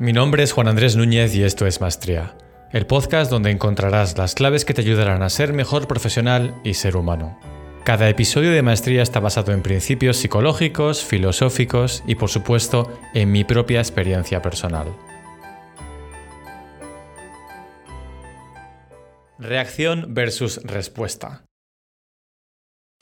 Mi 0.00 0.14
nombre 0.14 0.42
es 0.42 0.52
Juan 0.52 0.66
Andrés 0.66 0.96
Núñez 0.96 1.34
y 1.34 1.42
esto 1.42 1.66
es 1.66 1.82
Maestría, 1.82 2.34
el 2.72 2.86
podcast 2.86 3.30
donde 3.30 3.50
encontrarás 3.50 4.16
las 4.16 4.34
claves 4.34 4.64
que 4.64 4.72
te 4.72 4.80
ayudarán 4.80 5.22
a 5.22 5.28
ser 5.28 5.52
mejor 5.52 5.88
profesional 5.88 6.58
y 6.64 6.72
ser 6.72 6.96
humano. 6.96 7.38
Cada 7.84 8.08
episodio 8.08 8.50
de 8.50 8.62
Maestría 8.62 9.02
está 9.02 9.20
basado 9.20 9.52
en 9.52 9.60
principios 9.60 10.16
psicológicos, 10.16 11.04
filosóficos 11.04 12.02
y 12.06 12.14
por 12.14 12.30
supuesto 12.30 12.90
en 13.12 13.30
mi 13.30 13.44
propia 13.44 13.80
experiencia 13.80 14.40
personal. 14.40 14.86
Reacción 19.38 20.14
versus 20.14 20.62
respuesta. 20.64 21.44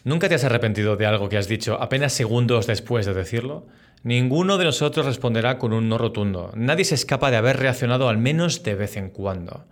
¿Nunca 0.03 0.29
te 0.29 0.35
has 0.35 0.45
arrepentido 0.45 0.97
de 0.97 1.07
algo 1.07 1.29
que 1.29 1.39
has 1.39 1.47
dicho 1.47 1.81
apenas 1.81 2.13
segundos 2.13 2.67
después 2.67 3.07
de 3.07 3.15
decirlo? 3.15 3.69
Ninguno 4.03 4.59
de 4.59 4.65
nosotros 4.65 5.07
responderá 5.07 5.59
con 5.59 5.73
un 5.73 5.89
no 5.89 5.99
rotundo. 5.99 6.53
Nadie 6.55 6.85
se 6.85 6.95
escapa 6.95 7.31
de 7.31 7.37
haber 7.37 7.57
reaccionado 7.57 8.09
al 8.09 8.19
menos 8.19 8.63
de 8.63 8.75
vez 8.75 8.97
en 8.97 9.11
cuando. 9.11 9.65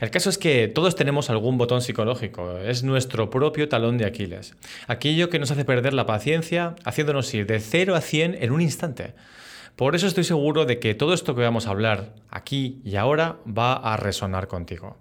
El 0.00 0.10
caso 0.10 0.28
es 0.28 0.38
que 0.38 0.68
todos 0.68 0.96
tenemos 0.96 1.30
algún 1.30 1.56
botón 1.56 1.80
psicológico, 1.80 2.58
es 2.58 2.82
nuestro 2.82 3.30
propio 3.30 3.68
talón 3.68 3.96
de 3.96 4.04
Aquiles. 4.04 4.54
Aquello 4.86 5.30
que 5.30 5.38
nos 5.38 5.50
hace 5.50 5.64
perder 5.64 5.94
la 5.94 6.04
paciencia, 6.04 6.74
haciéndonos 6.84 7.32
ir 7.32 7.46
de 7.46 7.60
0 7.60 7.94
a 7.94 8.00
100 8.00 8.36
en 8.40 8.52
un 8.52 8.60
instante. 8.60 9.14
Por 9.76 9.94
eso 9.94 10.06
estoy 10.06 10.24
seguro 10.24 10.66
de 10.66 10.78
que 10.78 10.94
todo 10.94 11.14
esto 11.14 11.34
que 11.34 11.42
vamos 11.42 11.66
a 11.66 11.70
hablar 11.70 12.12
aquí 12.30 12.80
y 12.84 12.96
ahora 12.96 13.38
va 13.46 13.72
a 13.72 13.96
resonar 13.96 14.46
contigo. 14.46 14.98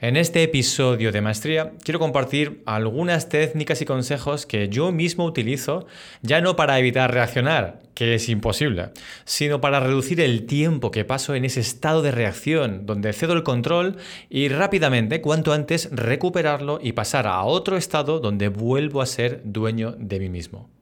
En 0.00 0.16
este 0.16 0.44
episodio 0.44 1.10
de 1.10 1.20
Maestría 1.20 1.72
quiero 1.82 1.98
compartir 1.98 2.62
algunas 2.66 3.28
técnicas 3.28 3.82
y 3.82 3.84
consejos 3.84 4.46
que 4.46 4.68
yo 4.68 4.92
mismo 4.92 5.24
utilizo, 5.24 5.88
ya 6.22 6.40
no 6.40 6.54
para 6.54 6.78
evitar 6.78 7.12
reaccionar, 7.12 7.80
que 7.94 8.14
es 8.14 8.28
imposible, 8.28 8.90
sino 9.24 9.60
para 9.60 9.80
reducir 9.80 10.20
el 10.20 10.46
tiempo 10.46 10.92
que 10.92 11.04
paso 11.04 11.34
en 11.34 11.44
ese 11.44 11.58
estado 11.58 12.00
de 12.00 12.12
reacción, 12.12 12.86
donde 12.86 13.12
cedo 13.12 13.32
el 13.32 13.42
control 13.42 13.96
y 14.30 14.46
rápidamente, 14.46 15.20
cuanto 15.20 15.52
antes, 15.52 15.88
recuperarlo 15.90 16.78
y 16.80 16.92
pasar 16.92 17.26
a 17.26 17.42
otro 17.42 17.76
estado 17.76 18.20
donde 18.20 18.46
vuelvo 18.46 19.02
a 19.02 19.06
ser 19.06 19.40
dueño 19.44 19.96
de 19.98 20.20
mí 20.20 20.28
mismo. 20.28 20.77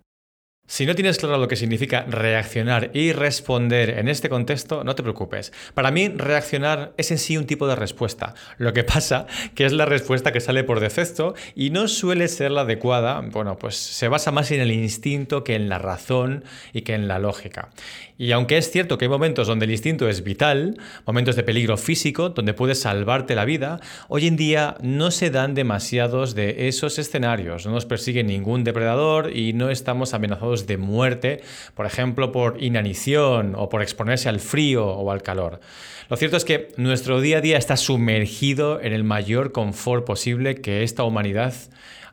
Si 0.69 0.85
no 0.85 0.97
tienes 0.97 1.19
claro 1.19 1.39
lo 1.39 1.47
que 1.47 1.55
significa 1.55 2.05
reaccionar 2.09 2.91
y 2.93 3.13
responder 3.13 3.91
en 3.91 4.09
este 4.09 4.29
contexto, 4.29 4.83
no 4.83 4.97
te 4.97 5.05
preocupes. 5.05 5.53
Para 5.75 5.93
mí, 5.93 6.09
reaccionar 6.09 6.93
es 6.97 7.13
en 7.13 7.19
sí 7.19 7.37
un 7.37 7.47
tipo 7.47 7.69
de 7.69 7.77
respuesta. 7.77 8.35
Lo 8.59 8.73
que 8.73 8.83
pasa 8.85 9.27
que 9.55 9.65
es 9.65 9.73
la 9.73 9.87
respuesta 9.87 10.33
que 10.33 10.41
sale 10.41 10.65
por 10.65 10.81
defecto 10.81 11.35
y 11.55 11.71
no 11.71 11.87
suele 11.87 12.27
ser 12.27 12.51
la 12.51 12.63
adecuada. 12.63 13.21
Bueno, 13.21 13.57
pues 13.59 13.77
se 13.77 14.09
basa 14.09 14.33
más 14.33 14.51
en 14.51 14.61
el 14.61 14.73
instinto 14.73 15.45
que 15.45 15.55
en 15.55 15.69
la 15.69 15.79
razón 15.79 16.43
y 16.73 16.83
que 16.83 16.95
en 16.95 17.07
la 17.07 17.21
lógica. 17.21 17.71
Y 18.19 18.33
aunque 18.33 18.57
es 18.57 18.71
cierto 18.71 18.99
que 18.99 19.05
hay 19.05 19.11
momentos 19.11 19.47
donde 19.47 19.67
el 19.67 19.71
instinto 19.71 20.09
es 20.09 20.25
vital, 20.25 20.79
momentos 21.05 21.37
de 21.37 21.43
peligro 21.43 21.77
físico, 21.77 22.31
donde 22.31 22.55
puedes 22.55 22.81
salvarte 22.81 23.35
la 23.35 23.45
vida, 23.45 23.79
hoy 24.09 24.27
en 24.27 24.37
día 24.37 24.77
no 24.81 25.11
se 25.11 25.31
dan 25.31 25.55
demasiados 25.55 26.35
de 26.35 26.67
esos 26.67 26.99
escenarios. 26.99 27.67
No 27.67 27.73
nos 27.73 27.85
persigue 27.85 28.25
ningún 28.25 28.65
depredador 28.65 29.37
y 29.37 29.53
no 29.53 29.71
estamos 29.71 30.15
amenazados 30.15 30.56
de 30.65 30.79
muerte, 30.79 31.43
por 31.75 31.85
ejemplo, 31.85 32.33
por 32.33 32.63
inanición 32.63 33.55
o 33.57 33.69
por 33.69 33.83
exponerse 33.83 34.29
al 34.29 34.41
frío 34.41 34.87
o 34.87 35.11
al 35.11 35.23
calor. 35.23 35.61
Lo 36.09 36.17
cierto 36.17 36.37
es 36.37 36.45
que 36.45 36.69
nuestro 36.77 37.21
día 37.21 37.39
a 37.39 37.41
día 37.43 37.59
está 37.59 37.77
sumergido 37.77 38.81
en 38.81 38.93
el 38.93 39.05
mayor 39.05 39.53
confort 39.53 40.07
posible 40.07 40.55
que 40.55 40.83
esta 40.83 41.05
humanidad 41.05 41.53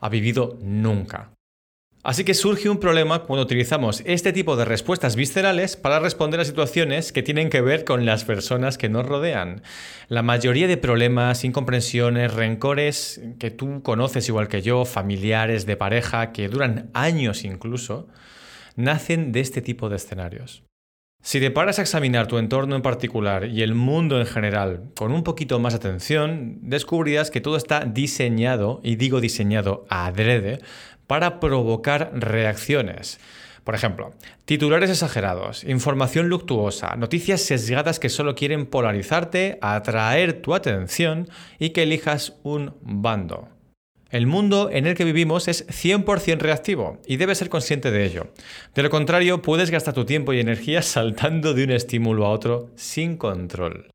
ha 0.01 0.09
vivido 0.09 0.57
nunca. 0.61 1.31
Así 2.03 2.25
que 2.25 2.33
surge 2.33 2.67
un 2.67 2.79
problema 2.79 3.23
cuando 3.23 3.43
utilizamos 3.43 4.03
este 4.05 4.33
tipo 4.33 4.57
de 4.57 4.65
respuestas 4.65 5.15
viscerales 5.15 5.77
para 5.77 6.01
responder 6.01 6.41
a 6.41 6.45
situaciones 6.45 7.13
que 7.13 7.23
tienen 7.23 7.49
que 7.49 7.61
ver 7.61 7.85
con 7.85 8.05
las 8.05 8.25
personas 8.25 8.77
que 8.77 8.89
nos 8.89 9.05
rodean. 9.05 9.61
La 10.09 10.21
mayoría 10.21 10.67
de 10.67 10.75
problemas, 10.75 11.45
incomprensiones, 11.45 12.33
rencores 12.33 13.21
que 13.39 13.51
tú 13.51 13.81
conoces 13.83 14.27
igual 14.27 14.49
que 14.49 14.61
yo, 14.61 14.83
familiares, 14.83 15.65
de 15.65 15.77
pareja, 15.77 16.33
que 16.33 16.49
duran 16.49 16.89
años 16.93 17.45
incluso, 17.45 18.09
nacen 18.75 19.31
de 19.31 19.39
este 19.39 19.61
tipo 19.61 19.87
de 19.87 19.95
escenarios. 19.95 20.63
Si 21.25 21.39
te 21.39 21.51
paras 21.51 21.79
a 21.79 21.83
examinar 21.83 22.27
tu 22.27 22.37
entorno 22.37 22.75
en 22.75 22.81
particular 22.81 23.45
y 23.45 23.61
el 23.61 23.75
mundo 23.75 24.19
en 24.19 24.25
general 24.25 24.91
con 24.93 25.13
un 25.13 25.23
poquito 25.23 25.57
más 25.57 25.73
atención, 25.73 26.57
descubrirás 26.61 27.31
que 27.31 27.39
todo 27.39 27.55
está 27.55 27.85
diseñado, 27.85 28.81
y 28.83 28.97
digo 28.97 29.21
diseñado 29.21 29.85
adrede, 29.87 30.59
para 31.07 31.39
provocar 31.39 32.11
reacciones. 32.13 33.19
Por 33.63 33.75
ejemplo, 33.75 34.13
titulares 34.45 34.89
exagerados, 34.89 35.63
información 35.63 36.27
luctuosa, 36.27 36.95
noticias 36.97 37.41
sesgadas 37.41 37.99
que 37.99 38.09
solo 38.09 38.35
quieren 38.35 38.65
polarizarte, 38.65 39.57
atraer 39.61 40.41
tu 40.41 40.53
atención 40.53 41.29
y 41.59 41.69
que 41.69 41.83
elijas 41.83 42.35
un 42.43 42.75
bando. 42.81 43.47
El 44.09 44.27
mundo 44.27 44.69
en 44.71 44.85
el 44.85 44.95
que 44.95 45.05
vivimos 45.05 45.47
es 45.47 45.65
100% 45.67 46.37
reactivo 46.39 46.99
y 47.07 47.17
debes 47.17 47.39
ser 47.39 47.49
consciente 47.49 47.89
de 47.89 48.05
ello. 48.05 48.27
De 48.75 48.83
lo 48.83 48.89
contrario, 48.89 49.41
puedes 49.41 49.71
gastar 49.71 49.95
tu 49.95 50.05
tiempo 50.05 50.33
y 50.33 50.39
energía 50.39 50.81
saltando 50.83 51.53
de 51.53 51.63
un 51.63 51.71
estímulo 51.71 52.25
a 52.25 52.29
otro 52.29 52.69
sin 52.75 53.17
control. 53.17 53.92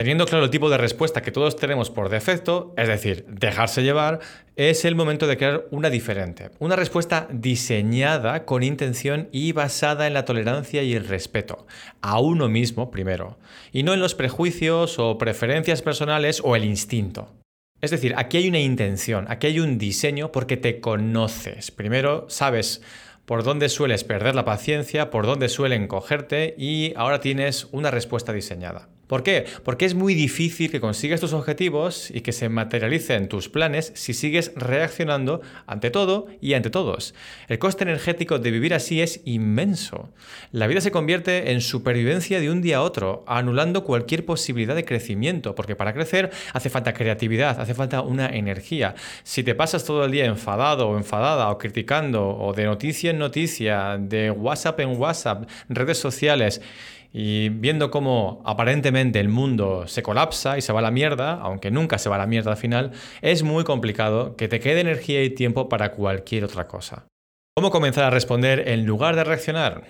Teniendo 0.00 0.26
claro 0.26 0.44
el 0.44 0.50
tipo 0.50 0.70
de 0.70 0.78
respuesta 0.78 1.22
que 1.22 1.32
todos 1.32 1.56
tenemos 1.56 1.90
por 1.90 2.08
defecto, 2.08 2.72
es 2.76 2.86
decir, 2.86 3.24
dejarse 3.26 3.82
llevar, 3.82 4.20
es 4.54 4.84
el 4.84 4.94
momento 4.94 5.26
de 5.26 5.36
crear 5.36 5.66
una 5.72 5.90
diferente. 5.90 6.50
Una 6.60 6.76
respuesta 6.76 7.26
diseñada 7.32 8.44
con 8.44 8.62
intención 8.62 9.28
y 9.32 9.50
basada 9.50 10.06
en 10.06 10.14
la 10.14 10.24
tolerancia 10.24 10.84
y 10.84 10.94
el 10.94 11.08
respeto. 11.08 11.66
A 12.00 12.20
uno 12.20 12.48
mismo 12.48 12.92
primero. 12.92 13.40
Y 13.72 13.82
no 13.82 13.92
en 13.92 13.98
los 13.98 14.14
prejuicios 14.14 15.00
o 15.00 15.18
preferencias 15.18 15.82
personales 15.82 16.40
o 16.44 16.54
el 16.54 16.64
instinto. 16.64 17.34
Es 17.80 17.90
decir, 17.90 18.14
aquí 18.16 18.36
hay 18.36 18.48
una 18.48 18.60
intención, 18.60 19.26
aquí 19.28 19.48
hay 19.48 19.58
un 19.58 19.78
diseño 19.78 20.30
porque 20.30 20.56
te 20.56 20.78
conoces. 20.78 21.72
Primero 21.72 22.26
sabes 22.28 22.82
por 23.26 23.42
dónde 23.42 23.68
sueles 23.68 24.04
perder 24.04 24.36
la 24.36 24.44
paciencia, 24.44 25.10
por 25.10 25.26
dónde 25.26 25.48
suelen 25.48 25.88
cogerte 25.88 26.54
y 26.56 26.92
ahora 26.94 27.18
tienes 27.18 27.66
una 27.72 27.90
respuesta 27.90 28.32
diseñada. 28.32 28.90
¿Por 29.08 29.22
qué? 29.22 29.46
Porque 29.64 29.86
es 29.86 29.94
muy 29.94 30.14
difícil 30.14 30.70
que 30.70 30.80
consigas 30.80 31.20
tus 31.20 31.32
objetivos 31.32 32.10
y 32.10 32.20
que 32.20 32.32
se 32.32 32.50
materialicen 32.50 33.28
tus 33.28 33.48
planes 33.48 33.90
si 33.94 34.12
sigues 34.12 34.52
reaccionando 34.54 35.40
ante 35.66 35.90
todo 35.90 36.26
y 36.42 36.52
ante 36.52 36.68
todos. 36.68 37.14
El 37.48 37.58
coste 37.58 37.84
energético 37.84 38.38
de 38.38 38.50
vivir 38.50 38.74
así 38.74 39.00
es 39.00 39.22
inmenso. 39.24 40.10
La 40.52 40.66
vida 40.66 40.82
se 40.82 40.90
convierte 40.90 41.52
en 41.52 41.62
supervivencia 41.62 42.38
de 42.38 42.50
un 42.50 42.60
día 42.60 42.76
a 42.76 42.82
otro, 42.82 43.24
anulando 43.26 43.82
cualquier 43.82 44.26
posibilidad 44.26 44.74
de 44.74 44.84
crecimiento, 44.84 45.54
porque 45.54 45.74
para 45.74 45.94
crecer 45.94 46.30
hace 46.52 46.68
falta 46.68 46.92
creatividad, 46.92 47.58
hace 47.58 47.72
falta 47.72 48.02
una 48.02 48.28
energía. 48.28 48.94
Si 49.22 49.42
te 49.42 49.54
pasas 49.54 49.84
todo 49.84 50.04
el 50.04 50.10
día 50.10 50.26
enfadado 50.26 50.86
o 50.86 50.98
enfadada 50.98 51.50
o 51.50 51.56
criticando 51.56 52.28
o 52.28 52.52
de 52.52 52.64
noticia 52.64 53.10
en 53.10 53.18
noticia, 53.18 53.96
de 53.98 54.30
WhatsApp 54.30 54.80
en 54.80 55.00
WhatsApp, 55.00 55.48
redes 55.70 55.96
sociales, 55.96 56.60
y 57.12 57.48
viendo 57.48 57.90
cómo 57.90 58.42
aparentemente 58.44 59.20
el 59.20 59.28
mundo 59.28 59.86
se 59.86 60.02
colapsa 60.02 60.58
y 60.58 60.62
se 60.62 60.72
va 60.72 60.80
a 60.80 60.82
la 60.82 60.90
mierda, 60.90 61.34
aunque 61.40 61.70
nunca 61.70 61.98
se 61.98 62.08
va 62.08 62.16
a 62.16 62.18
la 62.18 62.26
mierda 62.26 62.52
al 62.52 62.56
final, 62.56 62.92
es 63.22 63.42
muy 63.42 63.64
complicado 63.64 64.36
que 64.36 64.48
te 64.48 64.60
quede 64.60 64.80
energía 64.80 65.22
y 65.22 65.30
tiempo 65.30 65.68
para 65.68 65.92
cualquier 65.92 66.44
otra 66.44 66.68
cosa. 66.68 67.06
¿Cómo 67.56 67.70
comenzar 67.70 68.04
a 68.04 68.10
responder 68.10 68.68
en 68.68 68.86
lugar 68.86 69.16
de 69.16 69.24
reaccionar? 69.24 69.84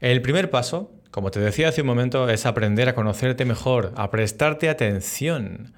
El 0.00 0.22
primer 0.22 0.50
paso, 0.50 0.92
como 1.10 1.30
te 1.30 1.40
decía 1.40 1.68
hace 1.68 1.82
un 1.82 1.86
momento, 1.86 2.28
es 2.28 2.46
aprender 2.46 2.88
a 2.88 2.94
conocerte 2.94 3.44
mejor, 3.44 3.92
a 3.96 4.10
prestarte 4.10 4.68
atención. 4.68 5.74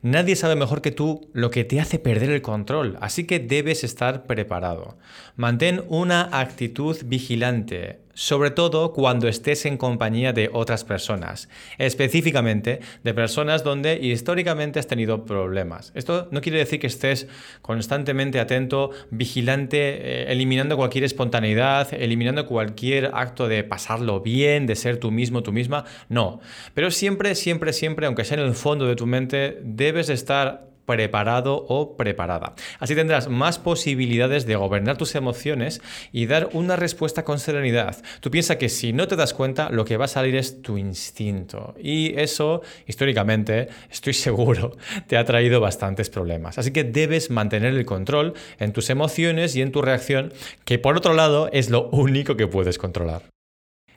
Nadie 0.00 0.36
sabe 0.36 0.54
mejor 0.54 0.80
que 0.80 0.92
tú 0.92 1.28
lo 1.32 1.50
que 1.50 1.64
te 1.64 1.80
hace 1.80 1.98
perder 1.98 2.30
el 2.30 2.42
control, 2.42 2.96
así 3.00 3.26
que 3.26 3.40
debes 3.40 3.82
estar 3.82 4.26
preparado. 4.26 4.96
Mantén 5.34 5.82
una 5.88 6.28
actitud 6.38 6.96
vigilante, 7.04 8.02
sobre 8.18 8.50
todo 8.50 8.92
cuando 8.92 9.28
estés 9.28 9.64
en 9.64 9.76
compañía 9.76 10.32
de 10.32 10.50
otras 10.52 10.82
personas, 10.82 11.48
específicamente 11.78 12.80
de 13.04 13.14
personas 13.14 13.62
donde 13.62 13.94
históricamente 13.94 14.80
has 14.80 14.88
tenido 14.88 15.24
problemas. 15.24 15.92
Esto 15.94 16.26
no 16.32 16.40
quiere 16.40 16.58
decir 16.58 16.80
que 16.80 16.88
estés 16.88 17.28
constantemente 17.62 18.40
atento, 18.40 18.90
vigilante, 19.12 19.78
eh, 19.78 20.32
eliminando 20.32 20.76
cualquier 20.76 21.04
espontaneidad, 21.04 21.94
eliminando 21.94 22.44
cualquier 22.44 23.12
acto 23.14 23.46
de 23.46 23.62
pasarlo 23.62 24.20
bien, 24.20 24.66
de 24.66 24.74
ser 24.74 24.96
tú 24.96 25.12
mismo, 25.12 25.44
tú 25.44 25.52
misma, 25.52 25.84
no. 26.08 26.40
Pero 26.74 26.90
siempre, 26.90 27.36
siempre, 27.36 27.72
siempre, 27.72 28.06
aunque 28.06 28.24
sea 28.24 28.38
en 28.38 28.46
el 28.46 28.54
fondo 28.54 28.88
de 28.88 28.96
tu 28.96 29.06
mente, 29.06 29.60
debes 29.62 30.08
estar 30.08 30.67
preparado 30.88 31.66
o 31.68 31.96
preparada. 31.96 32.54
Así 32.80 32.94
tendrás 32.94 33.28
más 33.28 33.58
posibilidades 33.58 34.46
de 34.46 34.56
gobernar 34.56 34.96
tus 34.96 35.14
emociones 35.14 35.82
y 36.12 36.26
dar 36.26 36.48
una 36.54 36.76
respuesta 36.76 37.24
con 37.24 37.38
serenidad. 37.38 38.02
Tú 38.20 38.30
piensas 38.30 38.56
que 38.56 38.70
si 38.70 38.92
no 38.92 39.06
te 39.06 39.16
das 39.16 39.34
cuenta, 39.34 39.68
lo 39.70 39.84
que 39.84 39.98
va 39.98 40.06
a 40.06 40.08
salir 40.08 40.34
es 40.34 40.62
tu 40.62 40.78
instinto. 40.78 41.74
Y 41.78 42.18
eso, 42.18 42.62
históricamente, 42.86 43.68
estoy 43.90 44.14
seguro, 44.28 44.76
te 45.06 45.16
ha 45.16 45.24
traído 45.24 45.60
bastantes 45.60 46.10
problemas. 46.10 46.58
Así 46.58 46.72
que 46.72 46.84
debes 46.84 47.30
mantener 47.30 47.74
el 47.74 47.84
control 47.84 48.32
en 48.58 48.72
tus 48.72 48.90
emociones 48.90 49.54
y 49.54 49.62
en 49.62 49.70
tu 49.70 49.82
reacción, 49.82 50.32
que 50.64 50.78
por 50.78 50.96
otro 50.96 51.12
lado 51.12 51.50
es 51.52 51.68
lo 51.70 51.88
único 51.90 52.36
que 52.36 52.46
puedes 52.46 52.78
controlar. 52.78 53.22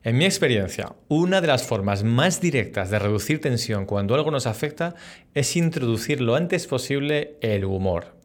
En 0.04 0.18
mi 0.18 0.26
experiencia, 0.26 0.96
una 1.10 1.42
de 1.42 1.48
las 1.48 1.62
formas 1.62 2.04
más 2.04 2.42
directas 2.42 2.90
de 2.90 2.98
reducir 2.98 3.40
tensión 3.40 3.86
cuando 3.86 4.16
algo 4.16 4.32
nos 4.32 4.48
afecta 4.48 4.96
es 5.36 5.56
introducir 5.56 6.22
lo 6.22 6.34
antes 6.34 6.66
posible 6.66 7.36
el 7.40 7.66
humor. 7.66 8.16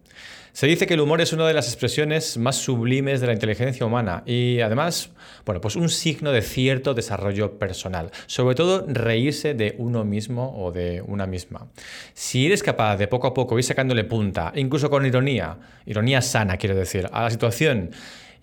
Se 0.54 0.66
dice 0.66 0.86
que 0.86 0.94
el 0.94 1.00
humor 1.00 1.20
es 1.20 1.34
una 1.34 1.46
de 1.46 1.52
las 1.52 1.66
expresiones 1.66 2.38
más 2.38 2.56
sublimes 2.56 3.20
de 3.20 3.26
la 3.26 3.34
inteligencia 3.34 3.84
humana 3.84 4.22
y 4.24 4.60
además, 4.62 5.10
bueno, 5.44 5.60
pues 5.60 5.76
un 5.76 5.90
signo 5.90 6.32
de 6.32 6.40
cierto 6.40 6.94
desarrollo 6.94 7.58
personal, 7.58 8.10
sobre 8.24 8.54
todo 8.54 8.86
reírse 8.88 9.52
de 9.52 9.74
uno 9.76 10.02
mismo 10.06 10.54
o 10.58 10.72
de 10.72 11.02
una 11.06 11.26
misma. 11.26 11.66
Si 12.14 12.46
eres 12.46 12.62
capaz 12.62 12.96
de 12.96 13.06
poco 13.06 13.26
a 13.26 13.34
poco 13.34 13.58
ir 13.58 13.64
sacándole 13.64 14.04
punta, 14.04 14.50
incluso 14.56 14.88
con 14.88 15.04
ironía, 15.04 15.58
ironía 15.84 16.22
sana 16.22 16.56
quiero 16.56 16.74
decir, 16.74 17.06
a 17.12 17.24
la 17.24 17.30
situación, 17.30 17.90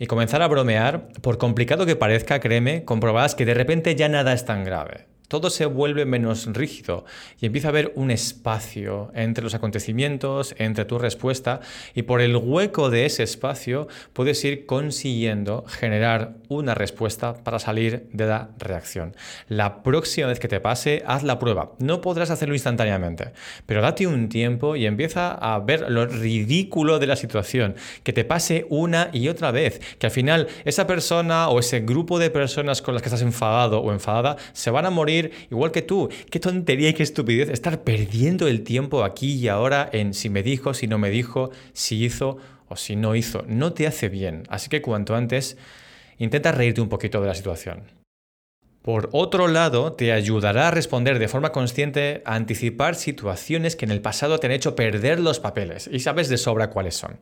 y 0.04 0.06
comenzar 0.06 0.42
a 0.42 0.50
bromear, 0.50 1.08
por 1.22 1.38
complicado 1.38 1.86
que 1.86 1.96
parezca, 1.96 2.42
créeme, 2.42 2.84
comprobarás 2.84 3.36
que 3.36 3.46
de 3.46 3.54
repente 3.54 3.96
ya 3.96 4.10
nada 4.10 4.34
es 4.34 4.44
tan 4.44 4.66
grave 4.66 5.13
todo 5.34 5.50
se 5.50 5.66
vuelve 5.66 6.06
menos 6.06 6.46
rígido 6.46 7.06
y 7.42 7.48
empieza 7.48 7.70
a 7.70 7.72
haber 7.72 7.92
un 7.96 8.12
espacio 8.12 9.12
entre 9.16 9.44
los 9.44 9.56
acontecimientos, 9.56 10.54
entre 10.60 10.86
tu 10.86 11.00
respuesta 11.00 11.60
y 11.96 12.04
por 12.04 12.22
el 12.22 12.36
hueco 12.36 12.92
de 12.92 13.08
ese 13.08 13.24
espacio 13.24 13.88
puedes 14.14 14.46
ir 14.46 14.68
consiguiendo 14.68 15.66
generar 15.68 16.36
una 16.50 16.76
respuesta 16.76 17.34
para 17.34 17.58
salir 17.58 18.08
de 18.14 18.28
la 18.28 18.52
reacción. 18.60 19.16
La 19.48 19.82
próxima 19.82 20.28
vez 20.28 20.40
que 20.40 20.48
te 20.48 20.60
pase, 20.60 21.02
haz 21.08 21.24
la 21.24 21.40
prueba. 21.40 21.72
No 21.80 22.00
podrás 22.00 22.30
hacerlo 22.30 22.54
instantáneamente, 22.54 23.32
pero 23.66 23.82
date 23.82 24.06
un 24.06 24.30
tiempo 24.30 24.76
y 24.76 24.86
empieza 24.86 25.32
a 25.32 25.58
ver 25.58 25.90
lo 25.90 26.06
ridículo 26.06 27.00
de 27.00 27.08
la 27.08 27.16
situación, 27.16 27.74
que 28.04 28.14
te 28.14 28.24
pase 28.24 28.68
una 28.70 29.10
y 29.12 29.30
otra 29.30 29.50
vez, 29.50 29.82
que 29.98 30.06
al 30.06 30.12
final 30.12 30.48
esa 30.64 30.86
persona 30.86 31.50
o 31.50 31.58
ese 31.58 31.80
grupo 31.80 32.20
de 32.20 32.30
personas 32.30 32.84
con 32.84 32.94
las 32.94 33.02
que 33.02 33.10
estás 33.10 33.24
enfadado 33.24 33.80
o 33.80 33.92
enfadada 33.92 34.38
se 34.52 34.70
van 34.70 34.86
a 34.86 34.92
morir 34.92 35.23
igual 35.50 35.72
que 35.72 35.82
tú. 35.82 36.10
Qué 36.30 36.40
tontería 36.40 36.90
y 36.90 36.94
qué 36.94 37.04
estupidez 37.04 37.50
estar 37.50 37.84
perdiendo 37.84 38.48
el 38.48 38.64
tiempo 38.64 39.04
aquí 39.04 39.34
y 39.34 39.48
ahora 39.48 39.90
en 39.92 40.14
si 40.14 40.30
me 40.30 40.44
dijo, 40.44 40.74
si 40.74 40.88
no 40.88 40.98
me 40.98 41.10
dijo, 41.10 41.52
si 41.74 42.04
hizo 42.04 42.38
o 42.68 42.76
si 42.76 42.96
no 42.96 43.16
hizo. 43.16 43.44
No 43.48 43.74
te 43.74 43.88
hace 43.88 44.10
bien. 44.10 44.44
Así 44.50 44.70
que 44.70 44.82
cuanto 44.82 45.16
antes, 45.16 45.58
intenta 46.18 46.52
reírte 46.52 46.82
un 46.82 46.90
poquito 46.90 47.22
de 47.22 47.28
la 47.28 47.36
situación. 47.36 47.84
Por 48.84 49.10
otro 49.14 49.48
lado, 49.48 49.94
te 49.94 50.12
ayudará 50.12 50.68
a 50.68 50.72
responder 50.72 51.18
de 51.18 51.30
forma 51.30 51.54
consciente 51.54 52.22
a 52.26 52.36
anticipar 52.36 52.96
situaciones 52.96 53.78
que 53.78 53.86
en 53.86 53.92
el 53.92 54.02
pasado 54.02 54.40
te 54.40 54.48
han 54.48 54.52
hecho 54.52 54.76
perder 54.76 55.22
los 55.22 55.40
papeles 55.40 55.90
y 55.90 56.02
sabes 56.02 56.28
de 56.28 56.38
sobra 56.38 56.70
cuáles 56.70 56.96
son. 56.96 57.18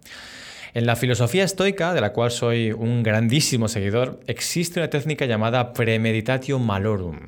En 0.73 0.87
la 0.87 0.95
filosofía 0.95 1.43
estoica, 1.43 1.93
de 1.93 2.01
la 2.01 2.13
cual 2.13 2.31
soy 2.31 2.71
un 2.71 3.03
grandísimo 3.03 3.67
seguidor, 3.67 4.21
existe 4.25 4.79
una 4.79 4.89
técnica 4.89 5.25
llamada 5.25 5.73
premeditatio 5.73 6.57
malorum, 6.57 7.19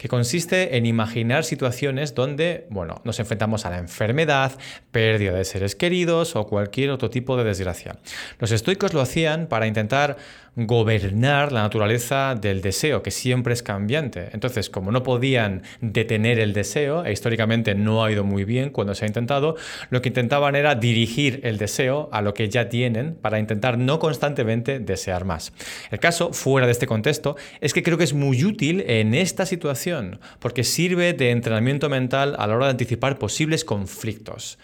que 0.00 0.08
consiste 0.08 0.78
en 0.78 0.86
imaginar 0.86 1.44
situaciones 1.44 2.14
donde, 2.14 2.66
bueno, 2.70 3.02
nos 3.04 3.20
enfrentamos 3.20 3.66
a 3.66 3.70
la 3.70 3.76
enfermedad, 3.76 4.52
pérdida 4.92 5.34
de 5.34 5.44
seres 5.44 5.76
queridos 5.76 6.36
o 6.36 6.46
cualquier 6.46 6.88
otro 6.88 7.10
tipo 7.10 7.36
de 7.36 7.44
desgracia. 7.44 7.98
Los 8.38 8.50
estoicos 8.50 8.94
lo 8.94 9.02
hacían 9.02 9.46
para 9.46 9.66
intentar 9.66 10.16
gobernar 10.56 11.52
la 11.52 11.62
naturaleza 11.62 12.34
del 12.34 12.60
deseo, 12.60 13.02
que 13.02 13.10
siempre 13.10 13.54
es 13.54 13.62
cambiante. 13.62 14.30
Entonces, 14.32 14.68
como 14.68 14.90
no 14.90 15.02
podían 15.02 15.62
detener 15.80 16.38
el 16.38 16.52
deseo, 16.52 17.04
e 17.04 17.12
históricamente 17.12 17.74
no 17.74 18.04
ha 18.04 18.10
ido 18.10 18.24
muy 18.24 18.44
bien 18.44 18.70
cuando 18.70 18.94
se 18.94 19.04
ha 19.04 19.08
intentado, 19.08 19.56
lo 19.90 20.02
que 20.02 20.08
intentaban 20.08 20.56
era 20.56 20.74
dirigir 20.74 21.40
el 21.44 21.58
deseo 21.58 22.08
a 22.12 22.20
lo 22.20 22.34
que 22.34 22.48
ya 22.48 22.68
tienen 22.68 23.14
para 23.14 23.38
intentar 23.38 23.78
no 23.78 23.98
constantemente 23.98 24.80
desear 24.80 25.24
más. 25.24 25.52
El 25.90 26.00
caso, 26.00 26.32
fuera 26.32 26.66
de 26.66 26.72
este 26.72 26.86
contexto, 26.86 27.36
es 27.60 27.72
que 27.72 27.82
creo 27.82 27.96
que 27.96 28.04
es 28.04 28.14
muy 28.14 28.44
útil 28.44 28.84
en 28.86 29.14
esta 29.14 29.46
situación, 29.46 29.89
porque 30.38 30.64
sirve 30.64 31.12
de 31.12 31.30
entrenamiento 31.30 31.88
mental 31.88 32.36
a 32.38 32.46
la 32.46 32.56
hora 32.56 32.66
de 32.66 32.72
anticipar 32.72 33.18
posibles 33.18 33.64
conflictos. 33.64 34.58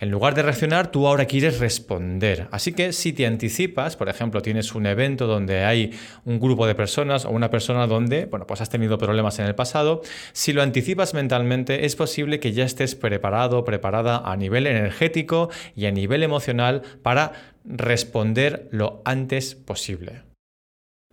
En 0.00 0.12
lugar 0.12 0.36
de 0.36 0.42
reaccionar, 0.42 0.92
tú 0.92 1.08
ahora 1.08 1.24
quieres 1.24 1.58
responder. 1.58 2.46
Así 2.52 2.72
que 2.72 2.92
si 2.92 3.12
te 3.12 3.26
anticipas, 3.26 3.96
por 3.96 4.08
ejemplo, 4.08 4.42
tienes 4.42 4.76
un 4.76 4.86
evento 4.86 5.26
donde 5.26 5.64
hay 5.64 5.92
un 6.24 6.38
grupo 6.38 6.68
de 6.68 6.76
personas 6.76 7.24
o 7.24 7.30
una 7.30 7.50
persona 7.50 7.88
donde, 7.88 8.26
bueno, 8.26 8.46
pues 8.46 8.60
has 8.60 8.70
tenido 8.70 8.96
problemas 8.96 9.40
en 9.40 9.46
el 9.46 9.56
pasado, 9.56 10.02
si 10.32 10.52
lo 10.52 10.62
anticipas 10.62 11.14
mentalmente, 11.14 11.84
es 11.84 11.96
posible 11.96 12.38
que 12.38 12.52
ya 12.52 12.64
estés 12.64 12.94
preparado, 12.94 13.64
preparada 13.64 14.18
a 14.18 14.36
nivel 14.36 14.68
energético 14.68 15.50
y 15.74 15.86
a 15.86 15.90
nivel 15.90 16.22
emocional 16.22 16.82
para 17.02 17.32
responder 17.64 18.68
lo 18.70 19.02
antes 19.04 19.56
posible. 19.56 20.27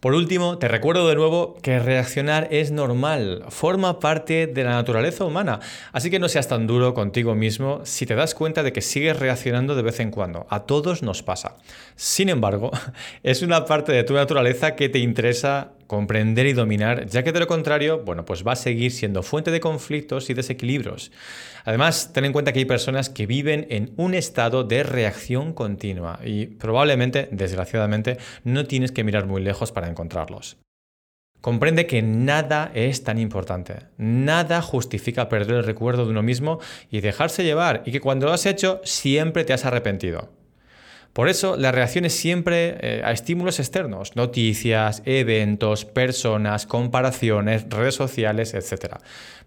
Por 0.05 0.13
último, 0.13 0.59
te 0.59 0.67
recuerdo 0.67 1.07
de 1.07 1.15
nuevo 1.15 1.57
que 1.63 1.79
reaccionar 1.79 2.47
es 2.51 2.69
normal, 2.69 3.43
forma 3.49 3.99
parte 3.99 4.45
de 4.45 4.63
la 4.63 4.69
naturaleza 4.69 5.25
humana, 5.25 5.61
así 5.93 6.11
que 6.11 6.19
no 6.19 6.29
seas 6.29 6.47
tan 6.47 6.67
duro 6.67 6.93
contigo 6.93 7.33
mismo 7.33 7.81
si 7.85 8.05
te 8.05 8.13
das 8.13 8.35
cuenta 8.35 8.61
de 8.61 8.71
que 8.71 8.83
sigues 8.83 9.17
reaccionando 9.17 9.73
de 9.73 9.81
vez 9.81 9.99
en 9.99 10.11
cuando. 10.11 10.45
A 10.51 10.59
todos 10.67 11.01
nos 11.01 11.23
pasa. 11.23 11.57
Sin 11.95 12.29
embargo, 12.29 12.69
es 13.23 13.41
una 13.41 13.65
parte 13.65 13.93
de 13.93 14.03
tu 14.03 14.13
naturaleza 14.13 14.75
que 14.75 14.89
te 14.89 14.99
interesa 14.99 15.71
comprender 15.87 16.45
y 16.45 16.53
dominar, 16.53 17.05
ya 17.07 17.23
que 17.23 17.31
de 17.31 17.39
lo 17.39 17.47
contrario, 17.47 18.03
bueno, 18.03 18.25
pues 18.25 18.45
va 18.45 18.53
a 18.53 18.55
seguir 18.55 18.91
siendo 18.91 19.23
fuente 19.23 19.51
de 19.51 19.59
conflictos 19.59 20.29
y 20.29 20.33
desequilibrios. 20.33 21.11
Además, 21.63 22.11
ten 22.13 22.25
en 22.25 22.33
cuenta 22.33 22.53
que 22.53 22.59
hay 22.59 22.65
personas 22.65 23.09
que 23.09 23.25
viven 23.25 23.67
en 23.69 23.93
un 23.97 24.13
estado 24.13 24.63
de 24.63 24.83
reacción 24.83 25.53
continua 25.53 26.19
y 26.23 26.47
probablemente, 26.47 27.29
desgraciadamente, 27.31 28.17
no 28.43 28.65
tienes 28.65 28.91
que 28.91 29.03
mirar 29.03 29.25
muy 29.25 29.41
lejos 29.41 29.71
para 29.71 29.89
encontrarlos. 29.89 30.57
Comprende 31.41 31.85
que 31.85 32.01
nada 32.01 32.71
es 32.73 33.03
tan 33.03 33.19
importante, 33.19 33.75
nada 33.97 34.63
justifica 34.63 35.29
perder 35.29 35.57
el 35.57 35.63
recuerdo 35.63 36.05
de 36.05 36.09
uno 36.09 36.23
mismo 36.23 36.59
y 36.89 37.01
dejarse 37.01 37.43
llevar, 37.43 37.83
y 37.85 37.91
que 37.91 38.01
cuando 38.01 38.25
lo 38.25 38.33
has 38.33 38.47
hecho 38.47 38.81
siempre 38.83 39.43
te 39.43 39.53
has 39.53 39.63
arrepentido. 39.63 40.34
Por 41.15 41.29
eso 41.29 41.55
la 41.55 41.71
reacción 41.71 42.03
es 42.03 42.13
siempre 42.13 42.75
eh, 42.81 43.01
a 43.05 43.13
estímulos 43.13 43.61
externos, 43.61 44.17
noticias, 44.17 45.01
eventos, 45.05 45.85
personas, 45.85 46.65
comparaciones, 46.65 47.69
redes 47.69 47.95
sociales, 47.95 48.53
etc. 48.53 48.97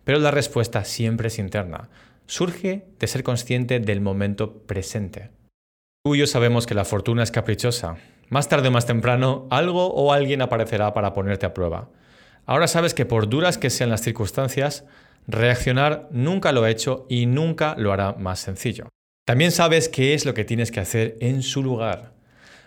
Pero 0.02 0.18
la 0.18 0.30
respuesta 0.30 0.84
siempre 0.84 1.28
es 1.28 1.38
interna. 1.38 1.90
Surge 2.24 2.86
de 2.98 3.06
ser 3.06 3.22
consciente 3.22 3.80
del 3.80 4.00
momento 4.00 4.62
presente. 4.62 5.28
Tú 6.02 6.14
y 6.14 6.20
yo 6.20 6.26
sabemos 6.26 6.64
que 6.66 6.72
la 6.74 6.86
fortuna 6.86 7.22
es 7.22 7.30
caprichosa. 7.30 7.98
Más 8.30 8.48
tarde 8.48 8.68
o 8.68 8.70
más 8.70 8.86
temprano, 8.86 9.46
algo 9.50 9.88
o 9.88 10.14
alguien 10.14 10.40
aparecerá 10.40 10.94
para 10.94 11.12
ponerte 11.12 11.44
a 11.44 11.52
prueba. 11.52 11.90
Ahora 12.46 12.66
sabes 12.66 12.94
que 12.94 13.04
por 13.04 13.28
duras 13.28 13.58
que 13.58 13.68
sean 13.68 13.90
las 13.90 14.00
circunstancias, 14.00 14.86
reaccionar 15.26 16.08
nunca 16.12 16.52
lo 16.52 16.64
ha 16.64 16.70
hecho 16.70 17.04
y 17.10 17.26
nunca 17.26 17.74
lo 17.76 17.92
hará 17.92 18.14
más 18.14 18.38
sencillo. 18.38 18.88
También 19.28 19.52
sabes 19.52 19.90
qué 19.90 20.14
es 20.14 20.24
lo 20.24 20.32
que 20.32 20.46
tienes 20.46 20.72
que 20.72 20.80
hacer 20.80 21.18
en 21.20 21.42
su 21.42 21.62
lugar. 21.62 22.12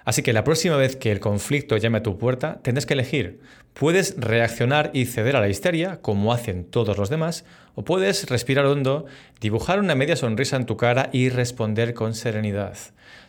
Así 0.06 0.22
que 0.22 0.32
la 0.32 0.44
próxima 0.44 0.76
vez 0.76 0.96
que 0.96 1.12
el 1.12 1.20
conflicto 1.20 1.76
llame 1.76 1.98
a 1.98 2.04
tu 2.04 2.20
puerta, 2.20 2.60
tendrás 2.62 2.86
que 2.86 2.94
elegir. 2.94 3.40
Puedes 3.74 4.14
reaccionar 4.20 4.92
y 4.94 5.06
ceder 5.06 5.36
a 5.36 5.42
la 5.42 5.50
histeria, 5.50 6.02
como 6.04 6.32
hacen 6.32 6.66
todos 6.66 7.00
los 7.00 7.10
demás, 7.10 7.46
o 7.74 7.84
puedes 7.84 8.30
respirar 8.30 8.68
hondo, 8.68 9.08
dibujar 9.40 9.80
una 9.80 9.96
media 9.96 10.16
sonrisa 10.16 10.56
en 10.56 10.68
tu 10.68 10.78
cara 10.78 11.10
y 11.12 11.30
responder 11.30 11.96
con 11.96 12.14
serenidad. 12.14 12.78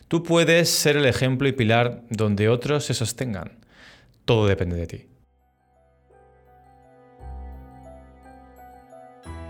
Tú 0.09 0.21
puedes 0.21 0.69
ser 0.69 0.97
el 0.97 1.07
ejemplo 1.07 1.47
y 1.47 1.53
pilar 1.53 2.03
donde 2.11 2.49
otros 2.49 2.85
se 2.85 2.93
sostengan. 2.93 3.53
Todo 4.25 4.45
depende 4.45 4.75
de 4.75 4.85
ti. 4.85 5.12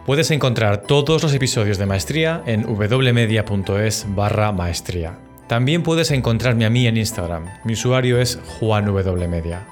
Puedes 0.05 0.31
encontrar 0.31 0.81
todos 0.81 1.23
los 1.23 1.33
episodios 1.33 1.77
de 1.77 1.85
Maestría 1.85 2.43
en 2.45 2.65
wmedia.es 2.65 4.05
barra 4.09 4.51
maestría. 4.51 5.17
También 5.47 5.81
puedes 5.81 6.11
encontrarme 6.11 6.65
a 6.65 6.69
mí 6.69 6.87
en 6.87 6.97
Instagram. 6.97 7.45
Mi 7.63 7.73
usuario 7.73 8.19
es 8.19 8.39
juanwmedia. 8.59 9.65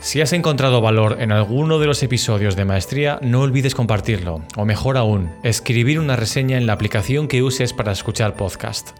Si 0.00 0.20
has 0.20 0.34
encontrado 0.34 0.82
valor 0.82 1.16
en 1.20 1.32
alguno 1.32 1.78
de 1.78 1.86
los 1.86 2.02
episodios 2.02 2.56
de 2.56 2.64
Maestría, 2.64 3.18
no 3.22 3.40
olvides 3.40 3.74
compartirlo, 3.74 4.42
o 4.56 4.64
mejor 4.64 4.96
aún, 4.96 5.30
escribir 5.42 5.98
una 5.98 6.14
reseña 6.14 6.56
en 6.56 6.66
la 6.66 6.74
aplicación 6.74 7.26
que 7.26 7.42
uses 7.42 7.72
para 7.72 7.92
escuchar 7.92 8.34
podcast. 8.34 8.90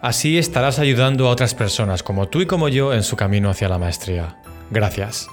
Así 0.00 0.38
estarás 0.38 0.78
ayudando 0.78 1.26
a 1.26 1.30
otras 1.30 1.54
personas 1.54 2.04
como 2.04 2.28
tú 2.28 2.40
y 2.40 2.46
como 2.46 2.68
yo 2.68 2.94
en 2.94 3.02
su 3.02 3.16
camino 3.16 3.50
hacia 3.50 3.68
la 3.68 3.78
maestría. 3.78 4.36
Gracias. 4.70 5.28